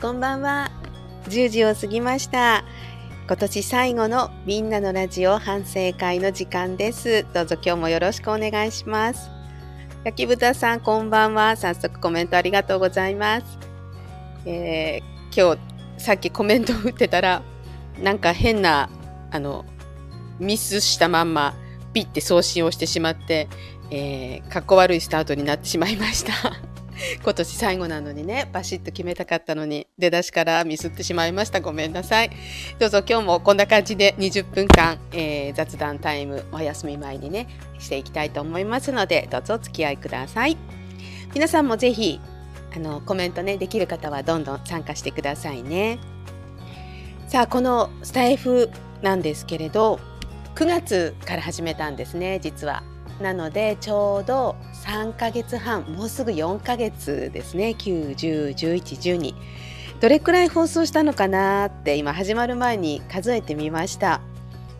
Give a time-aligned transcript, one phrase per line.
[0.00, 0.70] こんばんは。
[1.28, 2.64] 10時を過ぎました。
[3.26, 7.24] 今年最後のみんなのラジオ反省会の時間です。
[7.32, 9.30] どうぞ今日もよろしくお願いします。
[10.04, 11.56] 焼き豚さん、こんばんは。
[11.56, 13.58] 早速コメントありがとうございます。
[14.44, 15.58] えー今日、
[16.00, 17.42] さっきコメントを打ってたら、
[18.00, 18.88] なんか変な、
[19.32, 19.64] あの、
[20.38, 21.56] ミスしたまんま、
[21.92, 23.48] ピッて送信をしてしまって、
[23.90, 26.32] えー、かっこ悪いスタートになってしまいました。
[27.22, 31.60] 今年最後なのにね、バシッと決めたかったのに、出だしからミスってしまいました。
[31.60, 32.30] ごめんなさい。
[32.78, 37.48] どうぞ今日もこんな感じで20分間、えー雑談タイム、お休み前にね、
[37.78, 40.56] していきたいと思いますので、どうぞお付き合いください。
[41.32, 42.20] 皆さんもぜひ、
[42.74, 45.98] あの、コメントね、できる方はどんどん参加してくださいね。
[47.28, 48.70] さあ、このスタイフ
[49.02, 50.00] なんですけれど、
[50.54, 52.82] 9月から始めたんですね、実は。
[53.20, 57.74] なのでちょうど3ヶ月半もうすぐ4ヶ月ですね。
[57.78, 59.34] 9101112
[60.00, 64.20] どれくらい放送したのかなって今始まる前に数えてみました。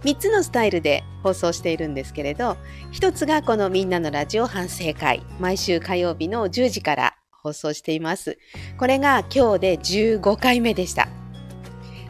[0.03, 2.59] 3つのスタイルで放送しているんですけれど
[2.93, 5.23] 1つがこのみんなのラジオ反省会。
[5.39, 8.39] 毎週火曜日の10時から放送しています。
[8.79, 11.09] これが今日で15回目でした。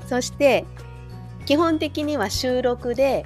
[0.09, 0.65] そして
[1.47, 3.25] 基本的には収録で、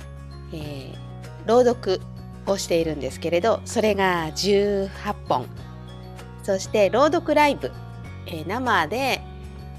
[0.53, 1.09] えー
[1.49, 2.03] 朗読
[2.49, 4.89] をしているんですけれどそれが18
[5.29, 5.47] 本。
[6.43, 7.71] そして朗読ライブ、
[8.27, 9.21] えー生で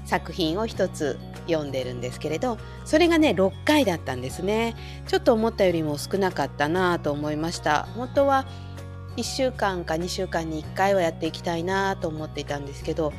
[0.06, 4.76] 作品を一つ読んでるんですけれどそれがね6回だったんですね。
[5.06, 7.88] ちょっと思ったよりも少なかったなと思いました。
[7.96, 8.46] 本当は
[9.16, 13.12] 1週間か2週間に1回はやっていきたいなと思っていたんですけど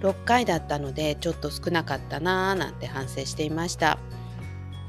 [0.00, 3.98] 6回だったのでちょっと少なかったななんて反省していました。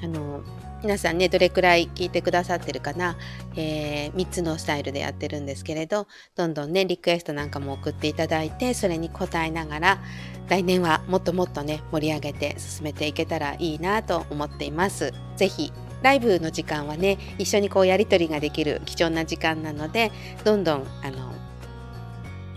[0.04, 0.42] あの
[0.84, 3.18] 皆さんねどれくらい聞いてくださってるかな、
[3.56, 10.00] えー3つのスタイルでやってるんですけれどどんどんねリクエストなんかも送っていただいてそれに応えながら
[10.48, 15.14] 来年はもっともっとね盛り上げて進めていけたらいいなと思っています。
[15.36, 20.12] ぜひライブの時間はね一緒にこうやり取りができる貴重な時間なので
[20.44, 21.34] どんどんあの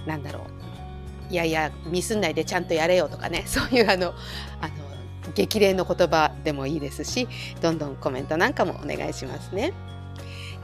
[0.06, 0.41] なんだろ
[1.31, 4.15] ういやいやミスんないでちゃんとやれよとかねそういうあの
[4.61, 4.80] あの
[5.35, 7.29] 激励の言葉でもいいですし
[7.61, 9.73] どんどんコメントなんかもお願いしますね。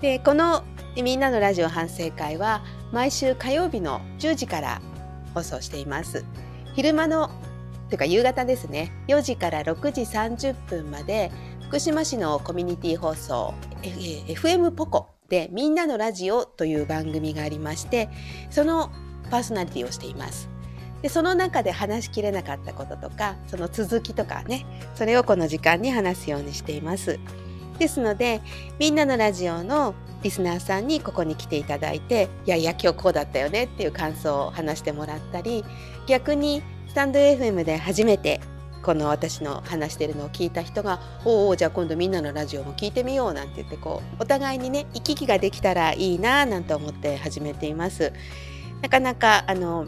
[0.01, 0.63] でこの
[0.97, 2.63] 「みんなのラジオ反省会」は
[2.93, 4.81] 毎週火曜日の10時から
[5.35, 6.25] 放送しています。
[6.75, 7.31] 昼間の
[7.89, 11.31] というか夕方ですね4時から6時30分まで
[11.69, 18.09] 福島市のコミュニティ放送 FM ポコで「みんなのラジオ」という番組がありまして
[18.51, 18.91] その
[19.31, 20.56] パーソナリティをしています。
[21.03, 27.19] でその中で話しきれなかったこととかその続きとかねそれをこの時間に話すようにしています。
[27.79, 28.41] ですので
[28.79, 35.65] みんなのラジオのリスナーさんにここに来ていただいていやいや今日こうだったよねっていう感想を話してもらったり
[36.07, 38.41] 逆にスタンド FM で初めて
[38.83, 48.13] この私の話してるのを聞いた人が「おおじゃあ今度みんなのラジオも聞いてみよう」なんて言ってこうお互いにね行き来ができたらいいななんて思って始めています。
[48.83, 49.87] なかなかあの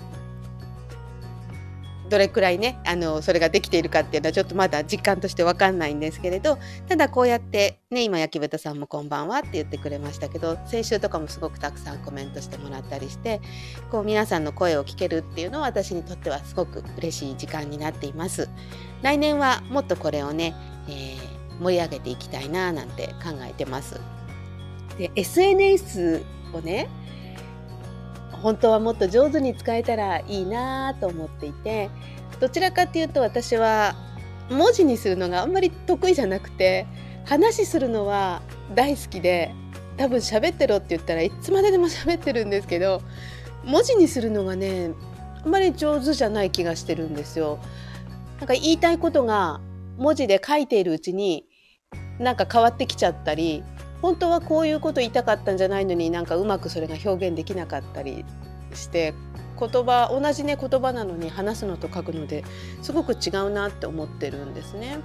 [2.09, 6.59] どれくらいねあのそれができているかっていうのはちょっとまだ実感として分かんないんですけれど
[6.89, 13.41] ただこうやってね今焼豚さんもこんばんはって言ってくれましたけど先週とかもすごくたくさんコメントしてもらったりして
[13.91, 18.49] こう皆さんの声を聞けるっていうのは私にとってはすごく嬉しい時間になっています。
[19.03, 20.55] 来年はもっとこれをね、
[20.89, 24.01] えー盛り上げていきたいななんて考えてます。
[24.97, 26.89] で SNS をね
[28.43, 31.91] 本当はもっと上手に使えたらいいなと思っていて
[32.41, 33.95] どちらかっていうと私は
[34.51, 36.87] 文字にするのがあんまり得意じゃなくて
[37.25, 38.43] 話するのは
[38.75, 39.53] 大好きで
[39.97, 43.03] 多分喋ってろって言ったらいつまででも喋ってるんですけど
[43.65, 44.93] 文字にするのがね
[45.45, 47.59] あんまり上手じゃない気がしてるんですよ。
[48.39, 49.61] なんか言いたいことが
[49.97, 51.45] 文字で書いているうちに
[52.19, 53.65] なんか変わってきちゃったり
[54.03, 58.25] 本当はこういうこと言いたかったんじゃないのになんかうまくそれが表現できなかったり
[58.75, 59.15] して
[59.59, 62.45] 言葉同じね言葉なのに話すのと書くので
[62.83, 64.99] すごく違うなって思ってるんですね。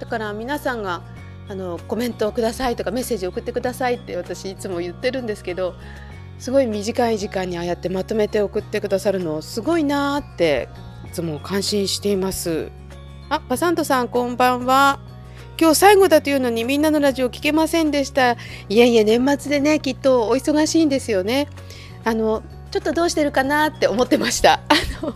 [0.00, 1.02] だから皆さんが
[1.48, 5.74] あのコメントをくださいとかメッセージを送ってくださいって私いつも言ってるんですけど
[6.38, 10.68] すごい短い時間にああやってまとめて送ってくださるのすごいなーって
[11.06, 12.70] いつも感心しています。
[13.30, 15.00] あ、バサントさんこんばんは。
[15.58, 18.36] 今日最後だというのにみんなのラジオ聞けませんでした。
[18.68, 21.48] いやいや年末でねきっとお忙しいんですよね。
[22.04, 24.60] あのちょっとどうしてるかなって思ってました。
[24.68, 25.14] あの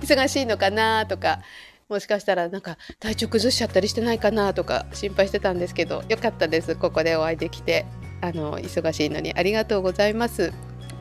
[0.00, 1.40] 忙しいのかなとか
[1.88, 7.84] もしかしたらなんか体調崩しちゃったりしてないかなとか心配してたんですけどよかったですここでお会いできて
[8.20, 10.52] あの忙しいのにありがとうございます。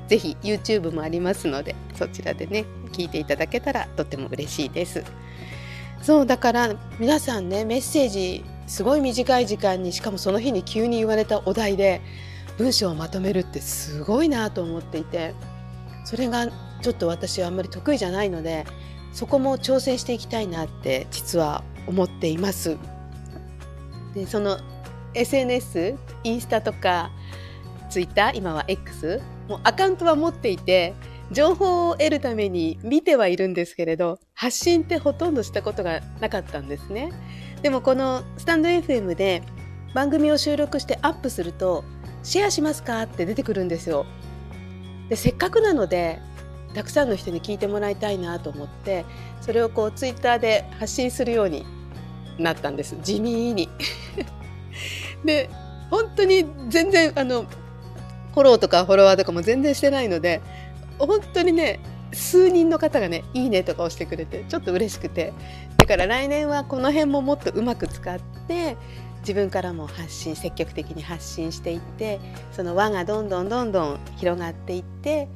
[0.08, 5.04] ぜひ YouTube もありますのでそちらでね聞いていただけたらとっても嬉しいです。
[6.02, 12.00] そうだから皆さんねメッセージすごい短い時間にしかもその日に急に言われたお題で
[12.58, 15.36] 文章をまとめるってすごいなと思っていて
[16.06, 16.48] それが
[16.82, 18.66] ちょっと私はあんまり得意じゃないので
[19.12, 22.78] そこも挑戦していきたいなって実は思っています。
[24.16, 24.58] でその
[25.16, 27.12] SNS インスタとか
[27.90, 30.94] ツイッター今は X もうアカウントは持っていて
[31.34, 37.12] 情報を得るために見てはいるんですけれど発信ってほとんどしたことがなかったんですね
[37.62, 39.44] でもこのスタンド FM で
[39.94, 41.84] 番組を収録してアップすると
[42.24, 44.06] シェアしますかって出てくるんですよ。
[45.10, 46.20] でせっかくなので
[46.74, 49.06] たくさんの人に聞いてもらいたいなと思って
[49.42, 51.66] それをこうツイッターで発信するように
[52.38, 52.98] なったんです。
[53.02, 53.70] 地味に。
[55.26, 55.50] で
[55.90, 57.44] 本当に全然あの
[58.34, 60.42] フォローとかフォロワーとかも全然してないので
[60.98, 61.80] 本当にね
[62.14, 65.34] 数人の方がね「いいね」とか押してくれてちょっと嬉しくて
[65.78, 68.78] だから来年はこの辺ももっとうまく使って
[69.22, 72.20] 自分からも発信積極的に発信していって
[72.52, 75.28] その輪がどんどんどんどん広がっていって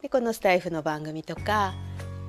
[0.00, 1.74] でこのスタイフの番組とか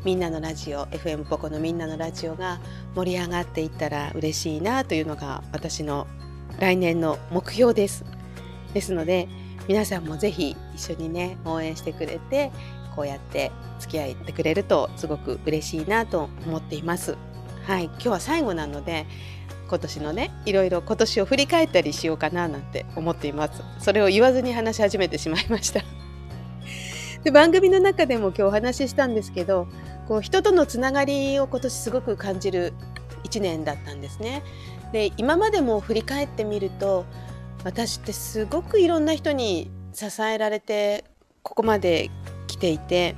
[0.03, 2.59] みんなのラジオ FM ポコのみんなのラジオが
[2.93, 6.07] 盛り上がっていったら嬉しいなというのが私の
[6.59, 8.03] 来年の目標です。
[8.73, 9.29] ですので
[9.67, 12.51] 皆さんもぜひ一緒にね応援してくれて
[12.95, 13.51] こうやって
[13.83, 17.17] 付き合ってくれるとすごく嬉しいなと思っています。
[17.65, 19.05] はい、今日は最後なので
[19.69, 23.61] 今年のねいろいろ今年を振り返ったりしようかななんて思っています。
[23.79, 25.81] それを言わずに話し始めてしまいました。
[27.23, 29.67] で番組の中でも今日お話ししたんですけど
[30.07, 32.73] こう人とのつながりを今年すごく感じる
[33.23, 34.43] 1年だったんですね。
[34.91, 37.05] で今までも振り返ってみると
[37.63, 41.03] 私ってすごくいろんな人に支えられて
[41.41, 42.09] ここまで
[42.47, 43.15] 来ていて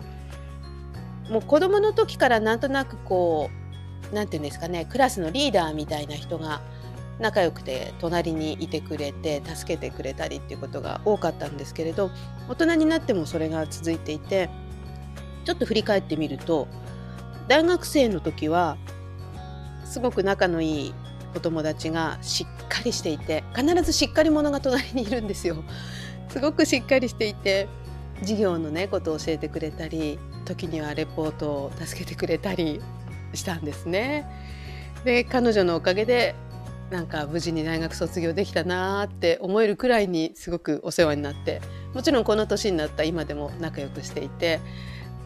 [1.29, 3.49] もう子どもの時からなんとなくこ
[4.11, 6.61] う何て言うんですかねクラスのリーダーみたいな人が
[7.19, 12.11] 仲良くて隣にいてくれて助けてくれたりっていうことが多かったんですけれど
[12.49, 14.49] 大人になってもそれが続いていて
[15.45, 16.67] ちょっと振り返ってみると
[17.47, 18.77] 大学生の時は
[19.85, 20.93] すごく仲のいい
[21.35, 25.63] お友達がしっかりしていて必ずしっかり者が隣にいるんですよ。
[26.29, 27.67] すごくしっかりしていて
[28.21, 32.81] 授業のねことを教えてくれたり時にはレポートを助けてくれたり
[33.33, 34.25] したんですね。
[35.03, 36.35] で彼女のおかげで
[36.89, 41.61] なんか無事に大学卒業できたなーって思えるくらいにすごくお世話になって
[41.93, 44.59] もちろんこの年になった今でも仲良くしていて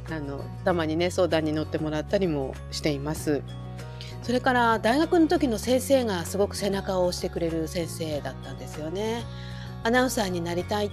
[0.09, 3.41] あのたまにね相談に乗ってもらったりもしています。
[4.24, 9.24] それから大学の時の先生がすごく背中を押してくれる先生だったんですよね。
[9.83, 10.91] アナウンサーになりたいっ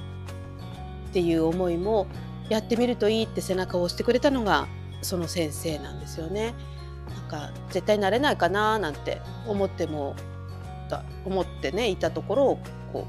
[1.16, 2.06] ていう思いも
[2.50, 4.68] やってみるといいって背中を押してくれたのが
[5.00, 6.52] その先生なんですよね。
[7.08, 10.14] なんか絶対なれないかななんて思っても
[11.24, 12.58] 思ってねいたところを
[12.92, 13.06] こ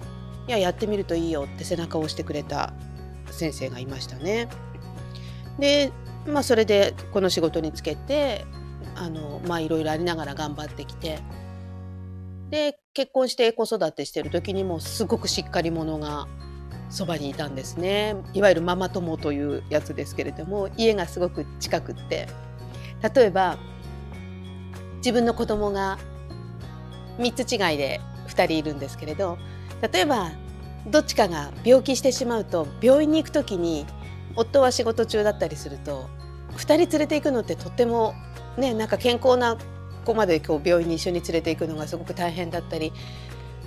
[0.47, 2.71] ういややってみるといいよって背中を押してくれた
[3.29, 4.47] 先生がいましたね。
[5.59, 5.91] で
[6.25, 8.45] まあそれでこの仕事につけて
[8.95, 11.19] あのまあいろいろありながら頑張ってきて
[12.51, 16.25] で結婚して子育てしてる時にもすごくしっかり者が
[16.89, 18.15] そばにいたんですね。
[18.33, 22.27] いわゆるママ友というやつですけれども家がすごく近くって。
[23.15, 23.57] 例えば
[24.97, 25.99] 自分の子供が
[27.19, 29.37] 3つ違いで2人いるんですけれど
[29.91, 30.31] 例えば
[30.87, 33.85] どっちかが病気してしまうと病院に行く時に
[34.35, 36.09] 夫は仕事中だったりすると
[36.53, 38.13] 2人連れて行くのってとっても
[38.57, 39.57] ねなんか健康な
[40.05, 42.93] 子まで今日病院に一緒に連れて行くのがすごく大変だったり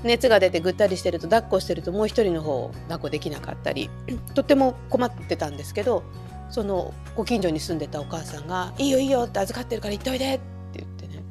[0.03, 3.91] 熱が出てぐったりしてると抱っこしてるともう一人の方を抱っこできなかったり
[4.35, 6.03] とっても困ってたんですけど
[6.49, 10.43] そのご近所に住んでたお母さんが「いいよいいよ」って預かってるから行っておいでって
[10.79, 11.23] 言ってね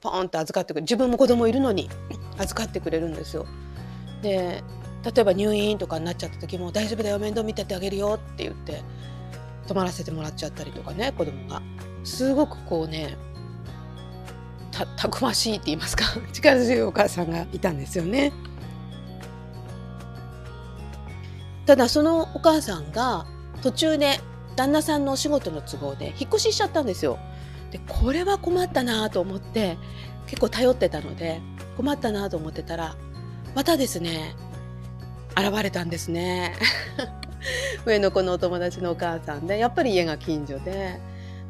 [0.00, 1.88] ポーンって預かってくれる自分も子供いるのに
[2.38, 3.46] 預かってくれるんですよ。
[4.22, 4.62] で
[5.02, 8.82] 例えば入院とかになっちゃった時も「大丈夫だよ面倒見ててあげるよ」って言って
[9.66, 11.62] 泊まらせてもらっちゃったりとかね子供が。
[12.04, 13.16] すごくこうね
[14.70, 16.04] たたくましいって言いますか？
[16.32, 18.32] 力強いお母さんがいたんですよね。
[21.66, 23.26] ただそのお母さんが
[23.62, 24.20] 途中で
[24.56, 27.18] 旦那さんのお仕事の都合で引っ越ししちゃったんですよ。
[27.70, 29.76] でこれは困ったなと思って
[30.26, 31.40] 結構頼ってたので
[31.76, 32.96] 困ったなと思ってたら
[33.54, 34.34] またですね
[35.36, 36.54] 現れたんですね。
[37.86, 41.00] 上の子のお友達のお母さんでやっぱり家が近所で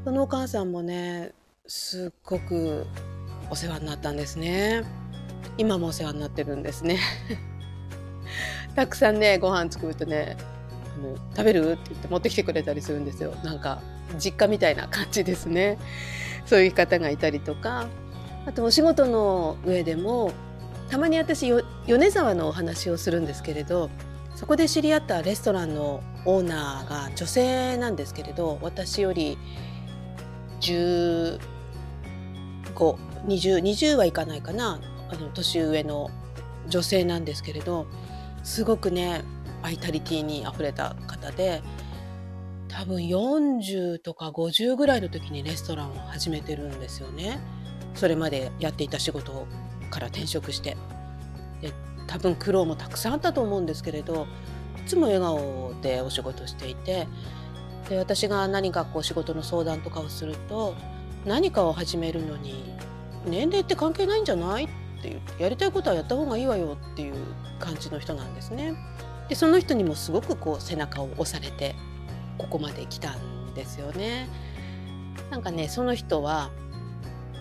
[0.04, 1.32] そのお母さんもね
[1.66, 2.86] すっごく
[3.50, 4.84] お世話になったんですね。
[5.58, 6.98] 今もお世話になってるんですね。
[8.74, 10.36] たくさんねご飯作るとね
[10.96, 11.72] あの食べる？
[11.72, 13.34] って言って持ってきてくれたりするんですよ。
[13.42, 13.82] なんか
[14.18, 15.78] 実家みたいな感じですね。
[16.46, 17.86] そういう方がいたりとか。
[18.46, 20.32] あとお仕事の上でも
[20.90, 21.52] たまに私
[21.86, 23.90] 米沢のお話をするんですけれど
[24.34, 29.36] そこで知り合ったレストランのオーナーが女性なんですけれど私より
[30.60, 31.38] 15
[33.26, 36.10] 1520 20はいかないかなあの年上の
[36.68, 37.86] 女性なんですけれど
[38.42, 39.22] すごくね
[39.62, 41.62] バイタリティにあふれた方で
[42.68, 47.40] 多分40とか50ぐらいの時にレストランを始めてるんですよね。
[47.94, 49.46] それまでやっていた仕事
[49.90, 50.76] から転職して
[51.60, 51.72] で
[52.06, 54.26] 多分苦労もたくさんあったと思うんですけれど
[54.78, 57.08] いつも笑顔でお仕事していて
[57.88, 60.74] で私が何かこう仕事の相談とかをすると
[61.26, 62.72] 何かを始めるのに
[63.26, 64.64] 年齢って関係ないんじゃない？
[64.64, 64.68] っ
[65.02, 67.14] ていうやりたいことはやった方がいいわよっていう
[67.58, 68.74] 感じの人なんですね。
[69.28, 71.74] でその人にもすごくこう背中を押されて
[72.36, 74.28] ここまで来たんですよね。
[75.30, 76.50] なんかねその人は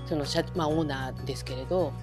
[0.05, 1.93] その社、まあ、オーナーですけれど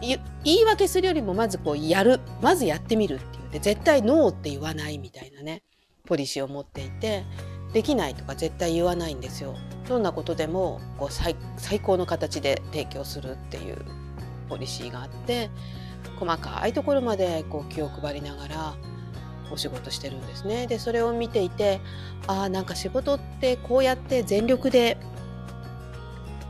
[0.00, 5.62] 言い訳するよりもまずこうやるまずやってみるっていうで絶対ノーって言わないみたいなね
[6.04, 7.24] ポリシーを持っていて
[7.72, 9.56] できないとか絶対言わないんですよ。
[9.88, 13.84] どんなことでもこう最最高の形で提供するっていう
[14.48, 15.50] ポリシーがあって
[16.18, 18.74] 細かいところまでこう気を配りながら
[19.50, 20.66] お仕事してるんですね。
[20.66, 21.80] でそれを見ていて
[22.26, 24.98] ああなんか仕事ってこうやって全力で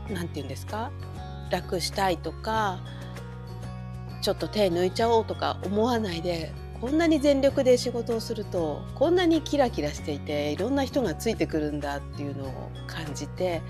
[0.09, 0.91] 何て言うんですか
[1.51, 2.79] 楽したいとか
[4.21, 6.51] ちょっと手抜いちゃおうとか思わないで
[6.81, 12.71] こんなに全力で仕事をするとこんなにキラキラしていていろんな人がついてくるんだっていうのを
[13.17, 13.61] じて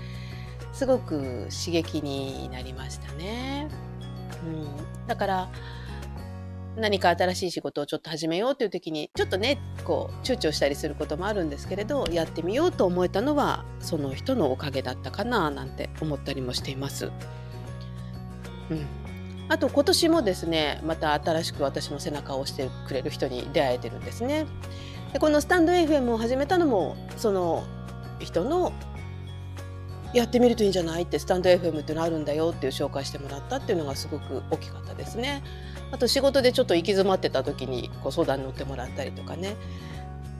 [0.72, 3.68] すごく刺激になりましたね。
[4.44, 5.48] うん、だから
[6.76, 17.10] 何か新しい仕事をちょっと始めようという時にちょっとねこう躊躇したりすることもあるんですけれどやってみようと思えたのはその人のおかげだったかななんて思ったりもしています。
[18.70, 18.86] うん、
[19.48, 24.46] あと今年もですねまた新しく私の背中を押してくれる人に出会えてるんですね。
[25.12, 27.64] でこのスタンド FM を始めたのもその
[28.20, 28.72] 人の
[30.14, 31.02] やってみるといいんじゃない？
[31.02, 35.42] ってスタンド FM っていうのあるんだよっていう紹介してもらったっていうのがすごく大きかったですね。
[35.90, 39.56] あと仕事でちょっと行き詰まってた時にこう相談に乗ってもらったりとかね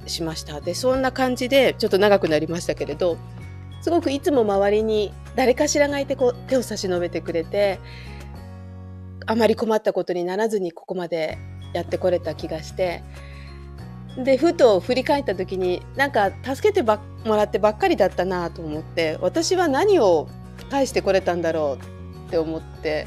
[0.06, 3.16] しましたでそんな感じでちょっと長くなりましたけれど
[3.80, 7.78] すごくいつも周りに誰かしらがいてこう手を差し伸べてくれて
[9.25, 11.38] あまり困ったことにならずにここまで
[11.72, 13.02] やってこれた気がして
[14.16, 16.98] でふと振り返った時になんか助けても
[17.36, 20.28] らってばっかりだったなと思って私は何を
[20.70, 23.06] 返してこれたんだろうって思って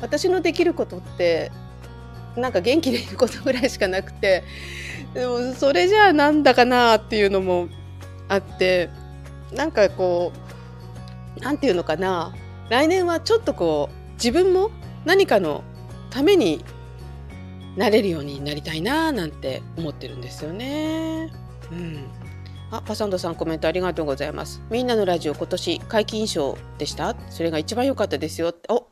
[0.00, 1.50] 私のできることって
[2.36, 4.44] なんか元気でいることぐらいしかなくて
[5.14, 7.68] でもそれじゃあなんだかなっていうのも
[8.28, 8.90] あって
[9.52, 10.32] なんかこ
[11.36, 12.34] うなんていうのかな
[12.68, 14.70] 来年はちょっとこう自分も
[15.04, 15.64] 何かの
[16.10, 16.64] ために
[17.78, 21.32] なれるようになりたいななんて思ってるんですよね。
[21.70, 22.04] うん。
[22.70, 24.60] あ、パサンドさんコメントありがとうございます。
[24.68, 27.16] みんなのラジオ今年皆勤賞でした？
[27.30, 28.52] それが一番良かったですよ。
[28.68, 28.88] お、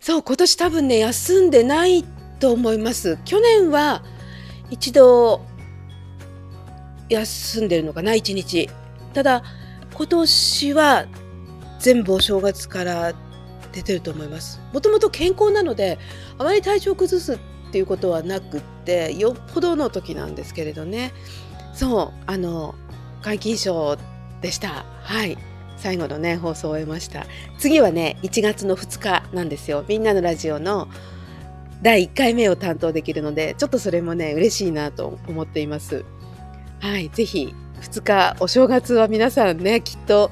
[0.00, 2.04] そう今年多分ね休んでない
[2.38, 4.02] と思います去年は
[4.70, 5.44] 一度
[7.10, 8.70] 休んでるのかな？1日
[9.12, 9.42] ただ
[9.92, 11.06] 今年は
[11.80, 13.12] 全部お正月から
[13.72, 15.98] 出てると思いますもともと健康なので
[16.38, 17.38] あまり体調崩すっ
[17.70, 21.12] ていうことはなくってよっぽどの時なんですけれどね。
[21.74, 22.74] そうあの
[23.22, 23.96] 皆勤賞
[24.40, 24.84] でした。
[25.02, 25.38] はい。
[25.76, 27.26] 最後のね放送を終えました。
[27.58, 29.84] 次はね1月の2日なんですよ。
[29.88, 30.88] みんなのラジオの
[31.82, 36.04] 第1回目を担当できるのでちょっとそれもね嬉しいなと思っています。
[36.80, 37.08] はい。
[37.10, 40.30] ぜひ2日お正月は皆さんねきっと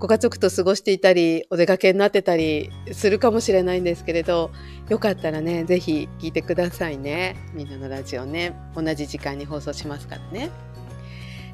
[0.00, 4.50] ご家族と過ごしていたりお出かけになってたりするかもしれないんですけれど
[4.88, 7.36] よかったらねぜひ聞いてくださいね。
[7.52, 8.56] みんなのラジオね。
[8.74, 10.50] 同じ時間に放送しますからね。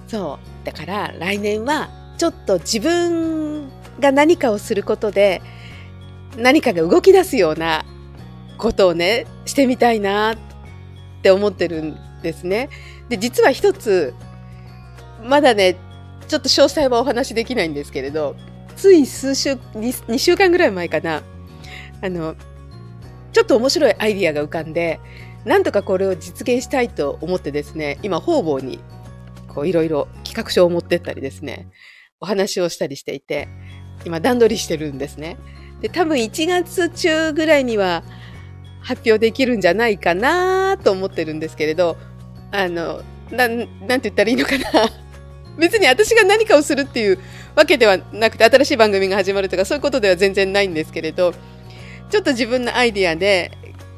[0.07, 0.67] そう。
[0.67, 5.43] だから来年はちょっと自分が何かをすることで
[6.37, 7.85] 何かが動き出すような
[8.59, 10.37] ことをねしてみたいなっ
[11.23, 12.71] て思ってるんですね。
[13.09, 14.15] で実は一つ
[15.25, 15.77] まだね
[16.27, 18.37] ちょっと詳細はお話しできないんですけれど
[18.77, 19.59] つい数週 2,
[20.07, 21.23] 2週間ぐらい前かな
[22.03, 22.35] あの
[23.33, 25.01] ちょっと面白いアイディアが浮かんで
[25.45, 28.81] なんとかこれを実現したいと思ってですね今方々に
[29.65, 31.69] いろいろ企画書を持ってったりですね
[32.21, 33.49] お話をしたりしていて、
[34.05, 35.37] 今段取りしてるんですね。
[35.81, 38.03] で、多分1月中ぐらいには
[38.81, 41.97] 発表できるんじゃないかなと思ってるんですけれど、
[42.53, 43.59] あの、な、なん
[44.01, 44.67] て言ったらいいのかな。
[45.59, 47.19] 別に私が何かをするっていう
[47.55, 51.33] わけではなくて、新しい番組が始まるとかそういうことでは全然ないんですけれど、
[52.11, 53.51] ちょっと自分のアイディアで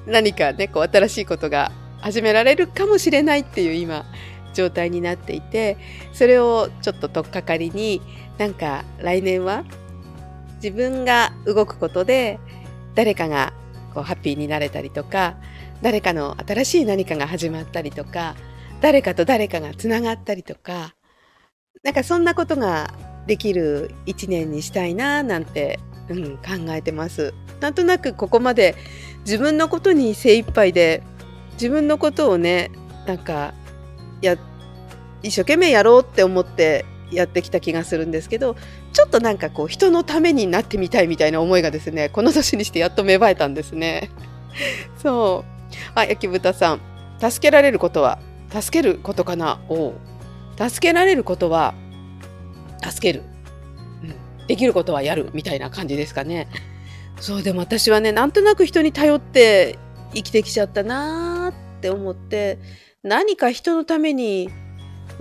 [0.06, 4.06] 何かね、こう新しいことが始められるかもしれないっていう今、
[4.54, 5.76] 状態になっていて、
[6.12, 8.00] それをちょっと取っかかりに、
[8.38, 9.64] なんか来年は
[10.62, 12.38] 自分が動くことで
[12.94, 13.52] 誰かが
[13.92, 15.36] こうハッピーになれたりとか、
[15.82, 18.36] 誰かの新しい何かが始まったりとか、
[18.80, 20.94] 誰かと誰かがつながったりとか、
[21.82, 22.92] なんかそんなことが
[23.26, 27.34] できる一年にしたいななんて、うん、考えてます。
[27.60, 28.74] なんとなくここまで
[29.24, 31.02] 自分のことに精一杯で
[31.54, 32.70] 自分のことをね
[33.06, 33.52] なんか
[34.22, 34.36] や
[35.22, 38.54] 一生懸命やろうって思ってやってきた気がするんですけど
[38.92, 44.10] ちょっとなんかこう人のためになってみたいみたいな思いがですねこの年にしてやっと芽生えたんですね。
[45.02, 46.80] そうあ焼豚さん
[47.20, 48.18] 助けられることは
[48.50, 49.60] 助けることかな？
[49.68, 49.94] お
[50.58, 51.74] 助けられることは
[52.82, 53.22] 助ける、
[54.40, 56.48] うん、できることはやるみたいな感じですかね。
[57.20, 59.78] そうでも私はねなんとなく人に頼って
[60.14, 62.58] 生きてきちゃったなーって思って
[63.02, 64.50] 何か人のために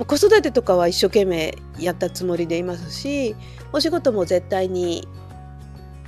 [0.05, 3.35] 子育てとかは一生懸命やったつもりでいますし
[3.73, 5.07] お仕事も絶対に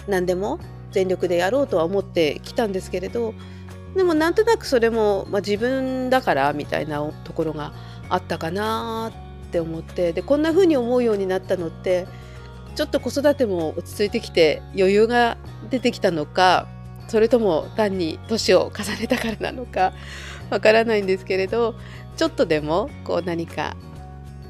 [0.07, 0.59] 何でも
[0.91, 3.33] 全力でやろうとは思ってきたんですけれど
[3.95, 7.74] でもなんとなくそれも、まあ、自分だからみたいなところが
[8.10, 9.12] あったかな
[9.48, 12.08] って思ってでこんな風に思うようになったのって
[12.75, 15.38] ちょっと子育ても落ち着いてきて余裕が
[15.70, 16.68] 出てきたのか
[17.08, 19.94] それとも単に年を重ねたからなのか
[20.50, 21.75] わからないんですけれど
[22.18, 23.75] ちょっとでもこう何か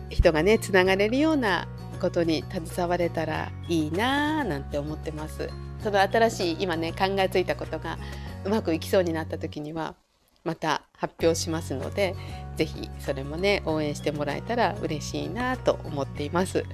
[0.09, 1.67] 人がねつながれるような
[1.99, 5.49] ことに携われたらいいなぁなんて思ってます。
[5.83, 7.97] その新しい今ね考えついたことが
[8.43, 9.95] うまくいきそうになった時には
[10.43, 12.15] また発表しますので
[12.55, 16.65] 是非それもね応援してもらえたら嬉しいなと思っています。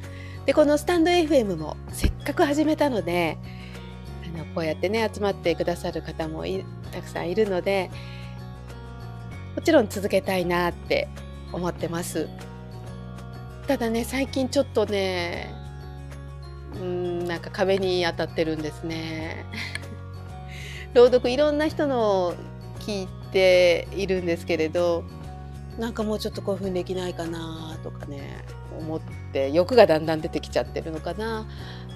[0.45, 3.38] でこのスタンド FM もせっかく始めたので
[4.24, 6.43] あのこうやってね集まってくださる方も
[6.91, 7.89] たくさんいるので
[9.55, 11.07] もちろん続けたいなって
[11.51, 12.29] 思ってます
[13.68, 15.51] ただね最近ちょっとね
[16.75, 19.46] うんなんか壁に当たってるんですね
[20.94, 22.35] 朗読いろんな人の
[22.79, 25.03] 聞いているんですけれど
[25.77, 28.45] なんかもうちょっと興奮できないかなとかね
[28.79, 29.01] 思っ
[29.33, 31.45] て欲がだんだん出てきちゃってるのかな。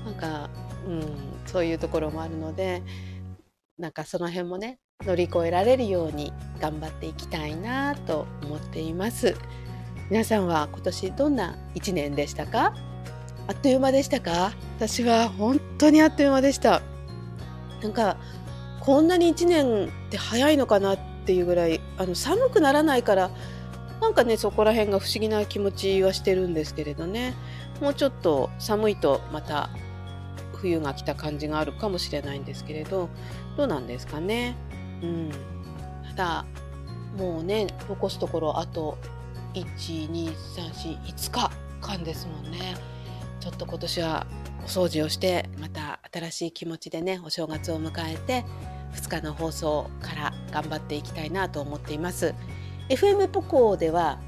[0.03, 0.49] なんか、
[0.85, 1.03] うん、
[1.45, 2.83] そういうところもあるので
[3.77, 9.35] なんかその辺もね乗り越えられるように頑張っていきたいなと思っています。
[10.09, 12.75] 皆さんは今年どんな1年でしたか？
[13.47, 14.51] あっという間でしたか？
[14.77, 16.81] 私は本当にあっという間でした。
[17.81, 18.17] なんか
[18.81, 23.29] こんなに1年って早いのかなってていうぐらいあの寒くならないから
[24.01, 27.35] なんかねそこら辺が不思議な気持ちはしてるんですけれどね。
[27.81, 29.69] もうちょっと寒いとまた
[30.55, 33.09] 冬が来た感じがあるかもしれないんですけれど
[33.55, 34.55] どうなんですかね。
[35.03, 35.31] うん。
[36.15, 36.45] ただ
[37.15, 38.97] もうね残すところあと
[39.53, 41.29] 12345日
[41.79, 42.75] 間ですもんね。
[43.39, 44.25] ちょっと今年は
[44.63, 48.45] お掃除をしてまた新しい気持ちでねお正月を迎えて
[48.93, 52.33] 2日の放送から頑張っていきたいなと思っています。
[52.89, 54.19] FM ポコでは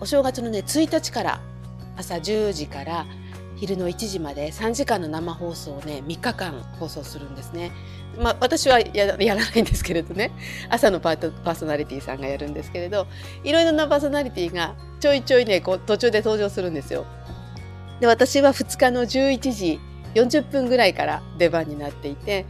[0.00, 1.40] お正月のね1日から
[1.96, 3.06] 朝10時から
[3.56, 7.72] 昼の1時まで3時間の生放送をね3日間放送するんですね。
[8.18, 10.32] まあ、私はやらないんですけれどね
[10.70, 13.06] 朝のパートパーソナリティさんがやるんですけれど
[13.44, 17.06] いろいろなパーソナリティがちょいちょいねこう途中で登場するんですよ。
[18.00, 19.80] で私は2日の11時
[20.14, 22.46] 40分ぐらいから出番になっていて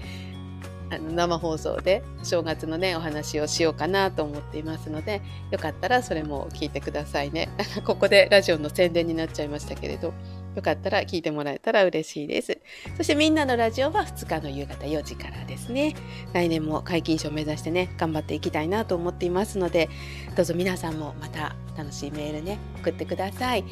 [0.90, 5.20] あの生放送で正月のねお話をしようかなと思っていますので
[5.51, 7.48] よかったらそれも聞いてくださいね。
[7.85, 10.14] ここでラジオの宣伝になっちゃいましたけれど
[10.55, 12.59] よかったら聞いてもらえたら嬉しいです。
[12.96, 15.94] そしてみんなのラジオは2日の夕方4時からですね。
[16.33, 19.88] 来年も皆勤賞目指してね頑張っていきたいなと思っていますので
[20.37, 23.64] どうぞ皆さんもまた楽しいメールね送ってください、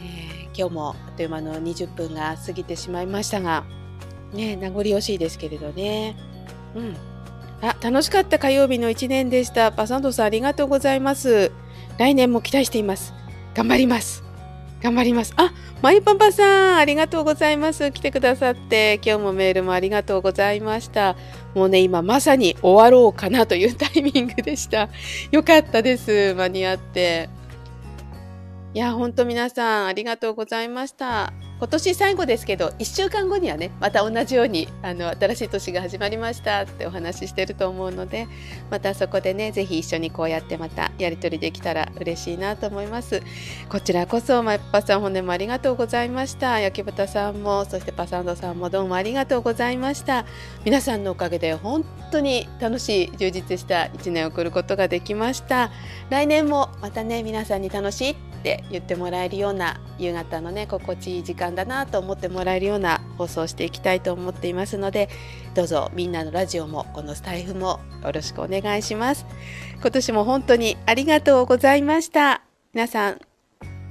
[0.00, 3.64] えー、今日もあっという間の20分が過ぎてしまいましたが
[4.32, 6.16] ね名残惜しいですけれどね。
[6.76, 6.96] うん。
[7.62, 9.72] あ、楽しかった火曜日の1年でした。
[9.72, 11.50] パサンドさんありがとうございます。
[11.98, 13.14] 来年も期待しています。
[13.54, 14.22] 頑張ります。
[14.82, 15.32] 頑張ります。
[15.36, 17.90] あ、マイパパさん、ありがとうございます。
[17.90, 21.16] 来てくださって、今日もメールもありがとうございました。
[21.54, 24.90] もうね、今まさに終わろうかなというタイミングでした。
[25.32, 26.34] よかったです。
[26.34, 27.30] 間に合って。
[28.74, 31.32] いや、ほんと皆さん、ありがとうございました。
[31.58, 38.28] 今年最後ですけど1週間後にはねまた同じようにあの新しい年が始まりましたってお話ししてると思うので
[38.70, 43.22] またそこでね是非一緒にこうやってまたやり取りできたら嬉しいなと思います。
[43.70, 46.60] こちらこそマイパさん本年もありがとうございました。
[46.60, 50.26] 焼き豚さんもそしてパサンドさんもどうもありがとうございました。
[50.64, 55.70] 皆さんのおかげで本当に楽しい充実した1年を送ることができました。
[56.10, 58.16] 来年もまたね皆さんに楽しい
[58.46, 65.08] って言ってもらえるような夕方のね心地いい時間だなと思ってもらえるような放送をしていきたいと思っていますので
[65.54, 69.26] どうぞみんなのラジオもこのスタイフもよろしくお願いします。
[69.80, 72.42] 今年も本当にありがとうございました。
[72.72, 73.20] 皆さん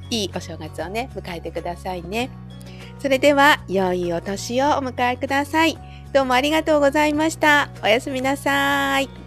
[0.09, 2.29] いいお正月をね迎えてくださいね。
[2.99, 5.77] それでは良いお年をお迎えください。
[6.13, 7.69] どうもありがとうございました。
[7.83, 9.24] おやすみなさい。